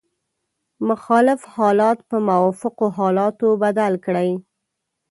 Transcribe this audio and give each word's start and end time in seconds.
مخالف 0.89 1.39
حالات 1.55 1.97
په 2.09 2.17
موافقو 2.29 2.87
حالاتو 2.97 3.47
بدل 3.63 3.93
کړئ. 4.05 4.31